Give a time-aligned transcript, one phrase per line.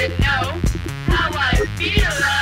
[0.00, 0.60] even know
[1.08, 2.37] how I feel,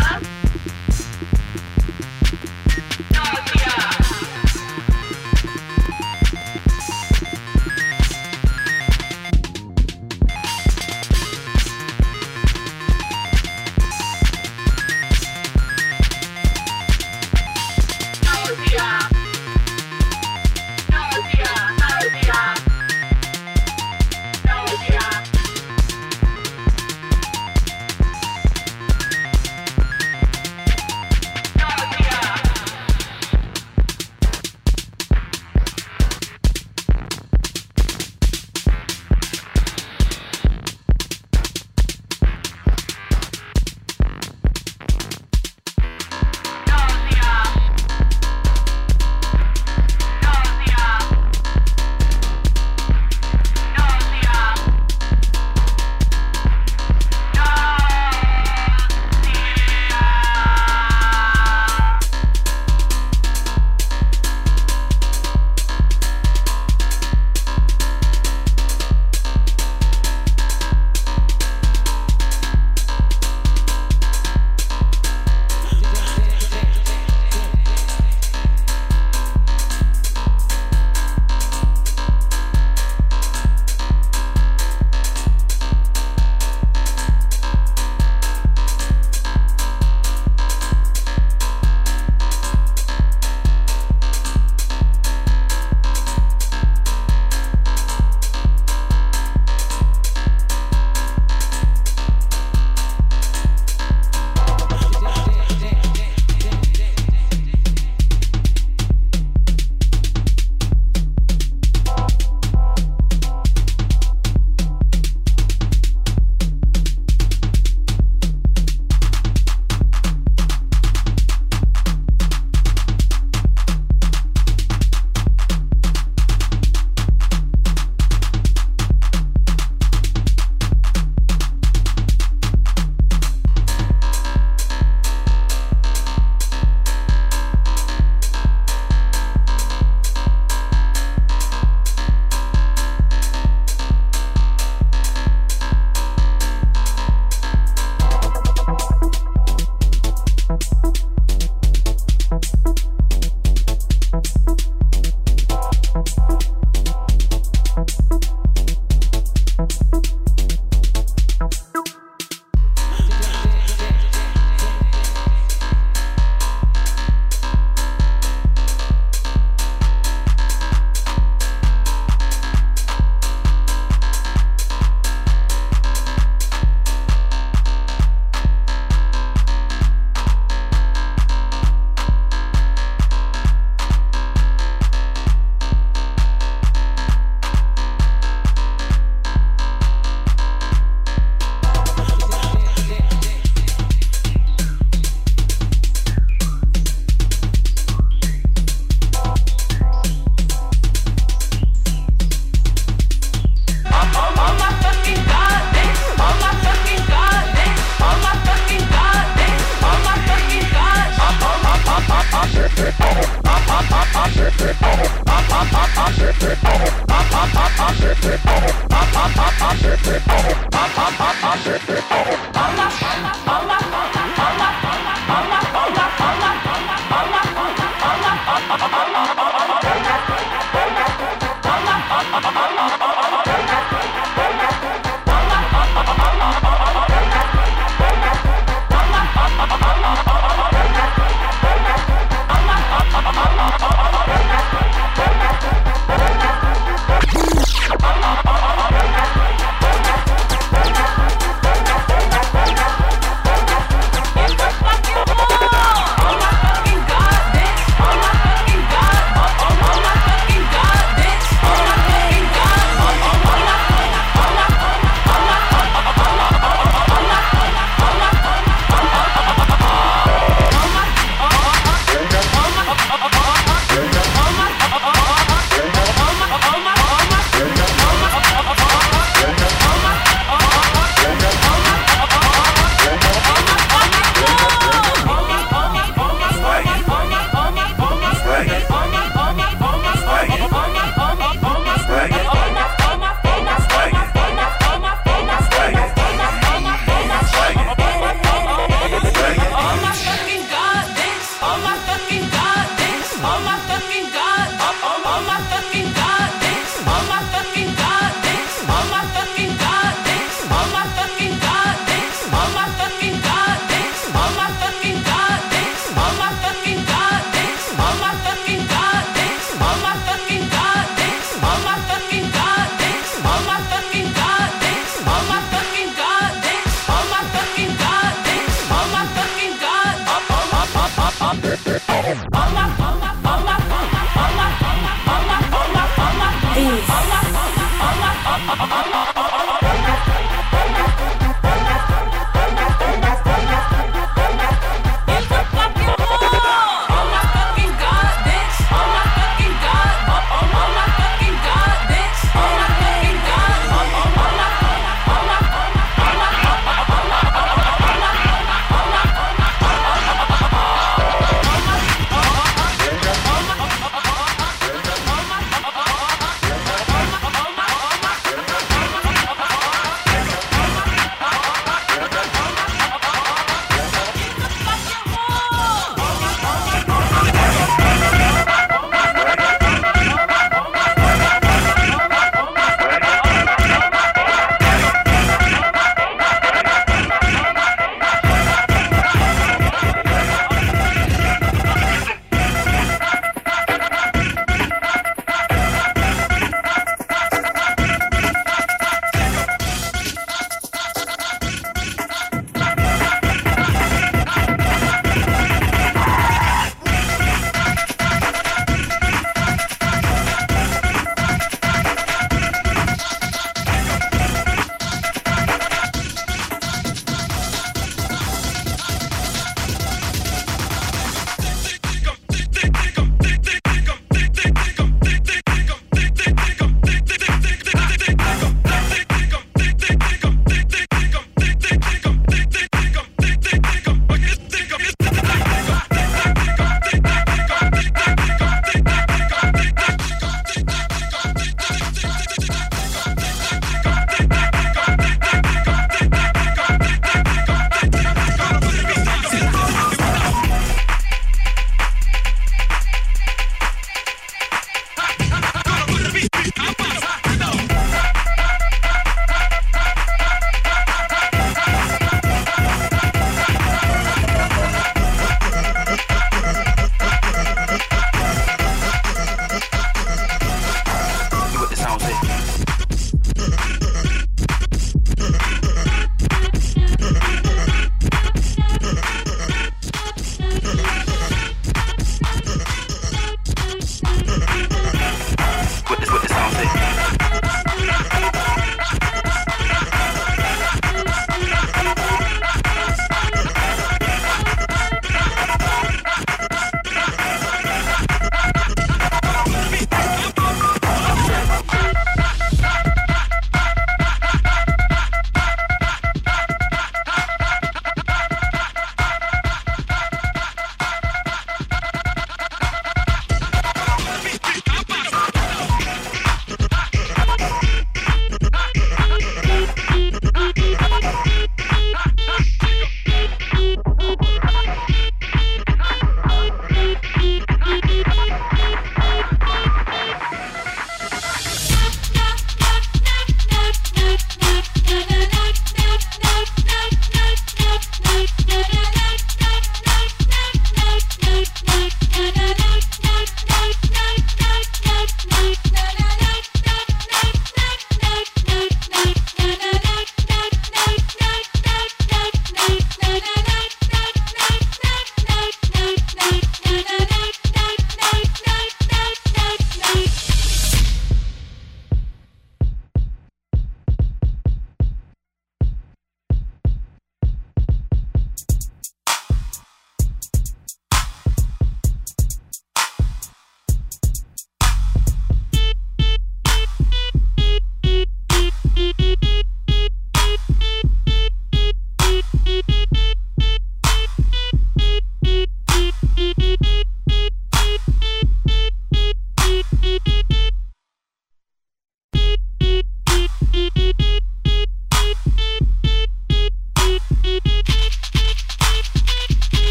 [221.64, 221.95] Doctor.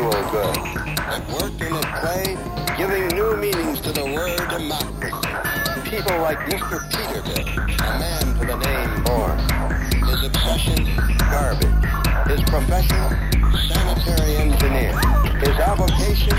[0.00, 0.56] Mutual good.
[0.56, 2.36] At work and at play,
[2.76, 5.90] giving new meanings to the word democracy.
[5.90, 6.78] People like Mr.
[6.90, 7.46] Peterbilt,
[7.80, 9.38] a man to the name born.
[10.08, 10.84] His obsession,
[11.18, 11.68] garbage.
[12.30, 13.04] His profession,
[13.68, 14.96] sanitary engineer.
[15.40, 16.36] His avocation,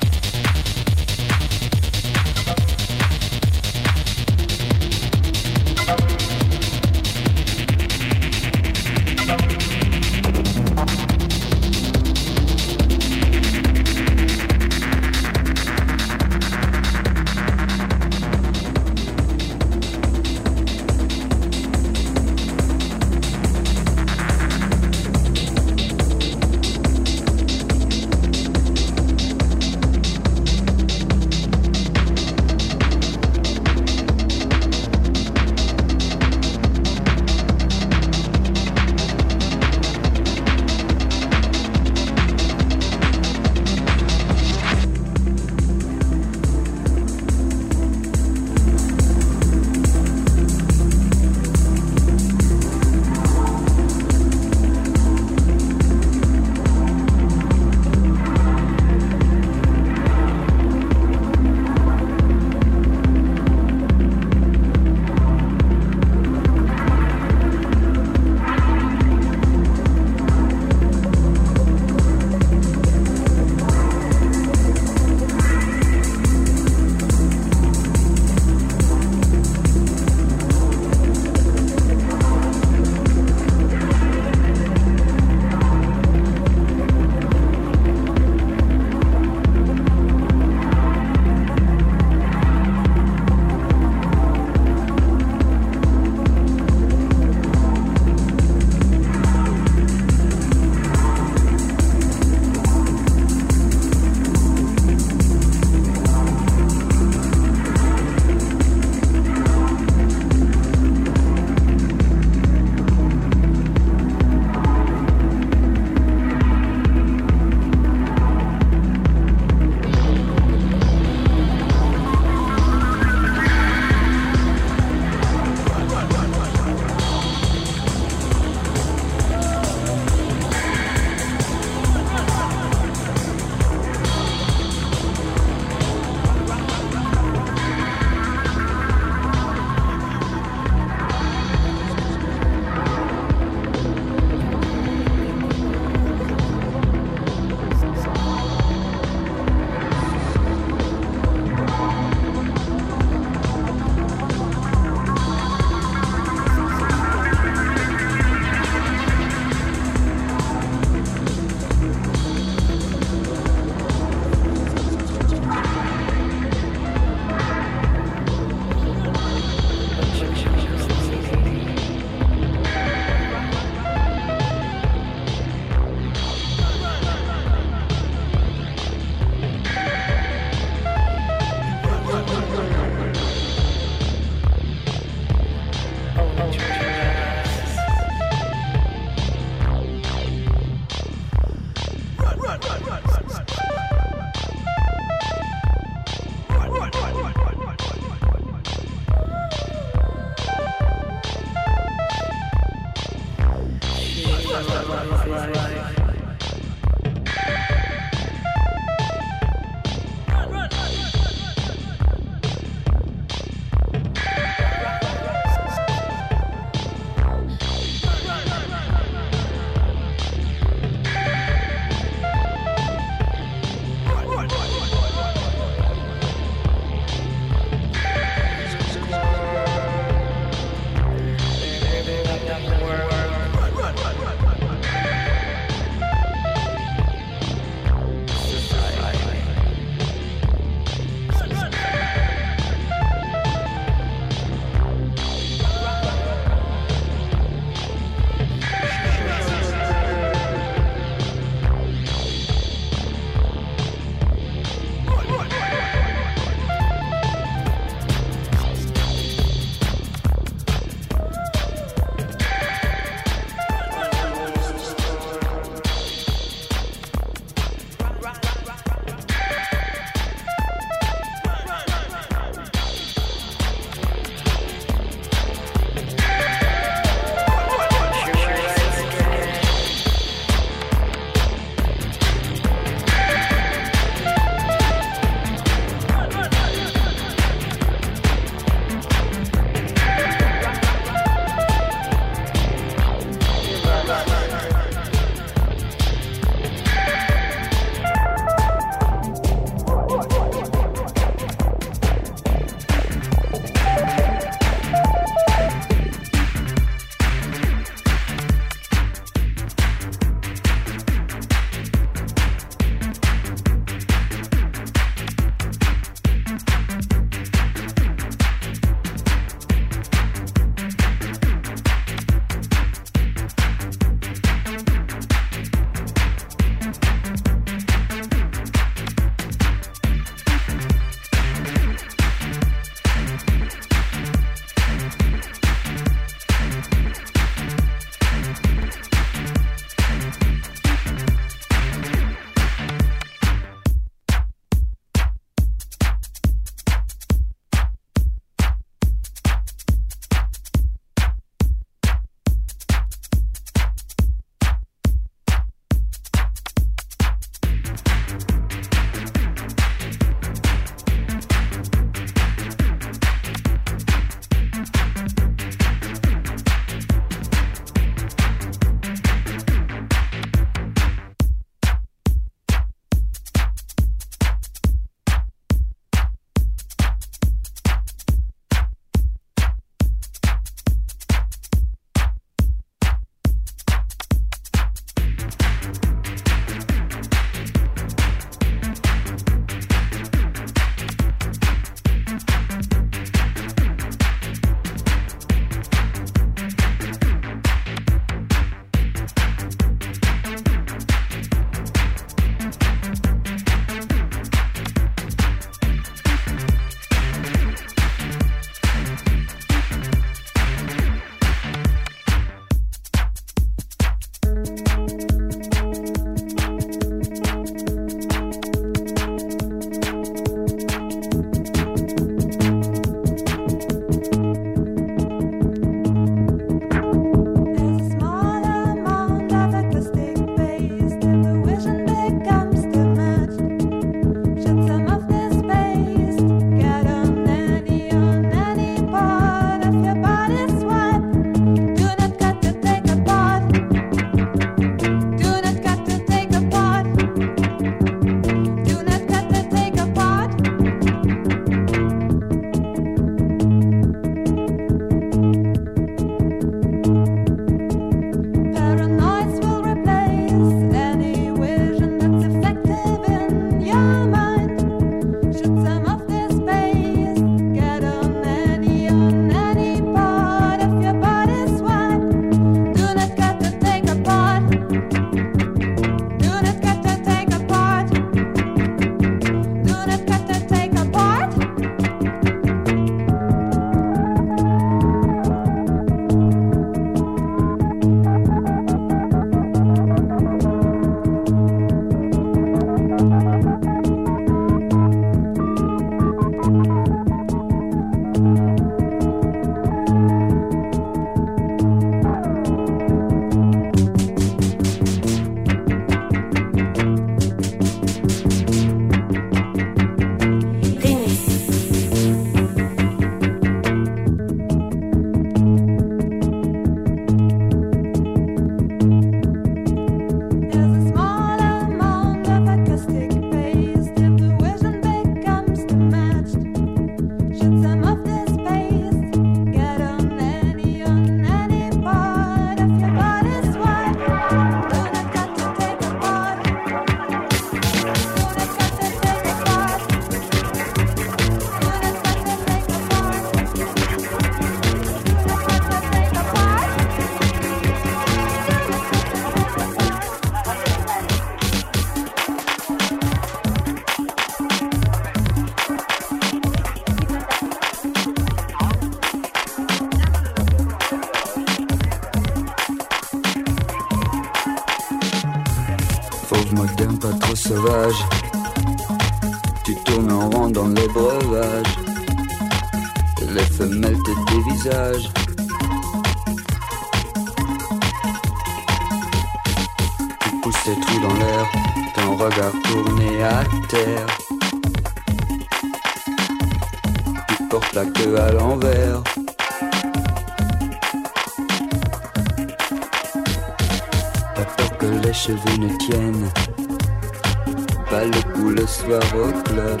[599.04, 600.00] soir au club.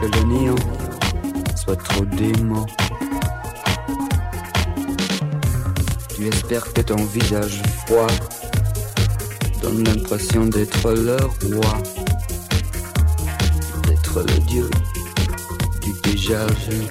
[0.00, 0.54] Que le néant
[1.54, 2.66] soit trop dément.
[6.14, 8.06] Tu espères que ton visage froid
[9.62, 11.74] donne l'impression d'être le roi,
[13.86, 14.68] d'être le dieu
[15.80, 16.82] du déjà vu.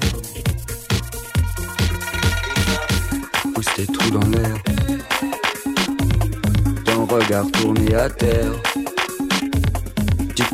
[3.54, 4.56] Pousse tes trous dans l'air,
[6.86, 8.54] ton regard tourné à terre.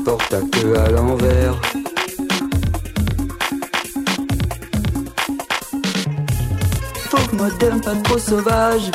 [0.08, 1.54] Tu portes ta queue à l'envers.
[7.12, 8.90] Pauvre moderne, pas trop sauvage.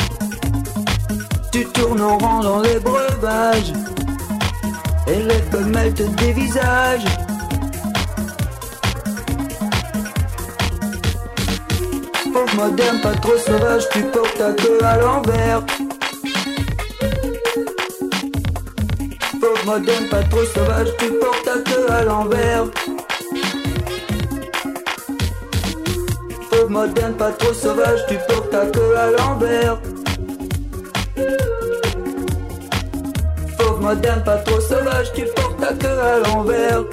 [1.52, 3.74] Tu tournes en rond dans les breuvages.
[5.06, 7.18] Et les femelles te dévisagent.
[12.32, 13.82] Pauvre moderne, pas trop sauvage.
[13.92, 15.62] Tu portes ta queue à l'envers.
[19.72, 20.88] Moderne, pas trop sauvage.
[20.98, 22.64] Tu portes ta queue à l'envers.
[26.50, 29.78] Pauvre moderne, pas trop sauvage, tu portes ta queue à l'envers.
[33.58, 36.84] Pauvre moderne, pas trop sauvage, tu portes ta queue à l'envers.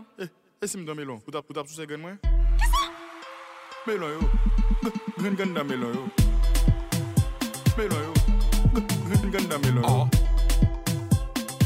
[0.00, 0.06] melon.
[0.18, 0.28] Eh,
[0.62, 2.18] eh si mdan melon, ou tap, ou tap sou se gen mwen?
[2.20, 2.66] Ki?
[3.86, 4.20] Melon yo,
[4.86, 6.04] eh, gen gen da melon yo.
[7.76, 8.12] Melon yo,
[9.08, 10.08] gen gen da melon yo.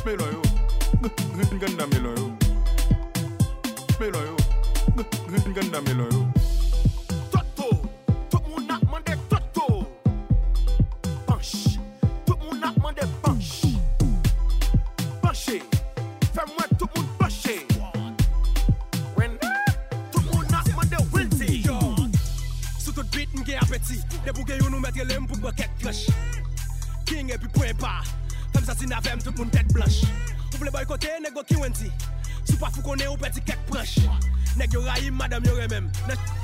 [0.05, 0.43] Melon yo,
[1.05, 2.27] eh, gen gen da melon yo.
[4.01, 4.37] Melon yo,
[5.31, 6.24] gen gen da melon yo.
[36.09, 36.44] Now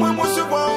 [0.00, 0.69] amamos igual.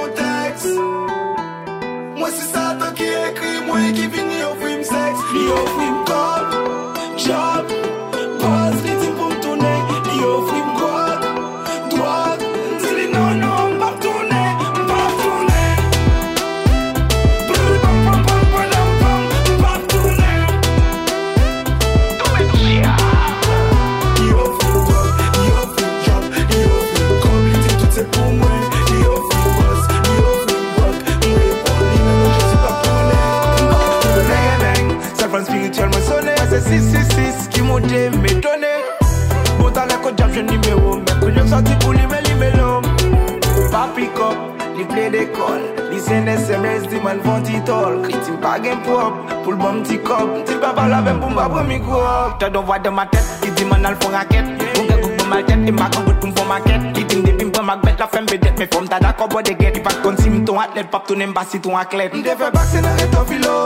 [44.94, 45.62] ple dekol
[45.92, 49.82] Lisen de sebles di man fon ti tol Kritim pa gen prop, pou l bom
[49.88, 52.80] ti kop Til pa pa la ven pou mba pou mi krop Te don vwa
[52.80, 55.66] de ma tet, ki di man al fon raket Mwen gen kouk pou mal tet,
[55.70, 58.10] e ma kon gout pou m fon maket Kitim de pim pou mag bet, la
[58.16, 60.62] fem bedet Me fom ta da kobo de get, ki pat kon si m ton
[60.64, 63.58] atlet Pap ton m basi ton aklet Mde fe bak se nan reto filo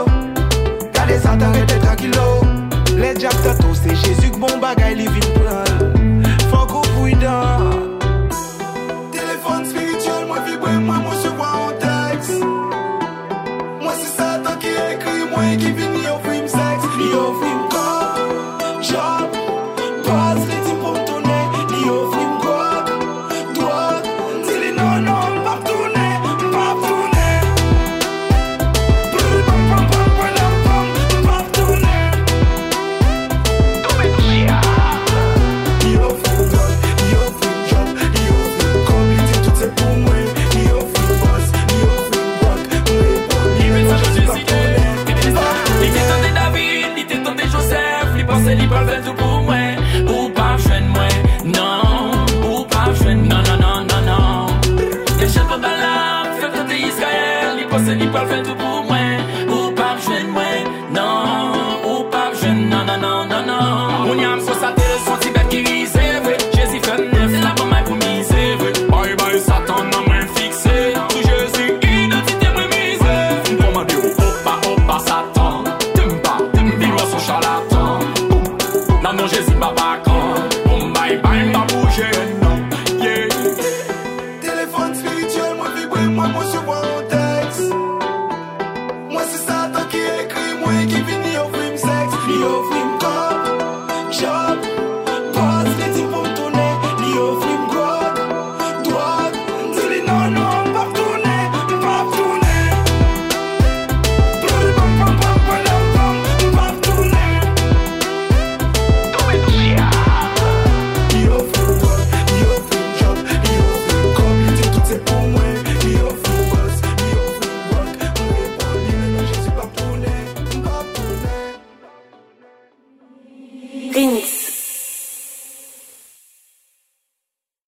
[0.96, 2.28] Kade sa tan rete takilo
[2.98, 5.94] Le diap te tou se jesu k bon bagay li vin pran
[6.48, 7.87] Fok ou pou idan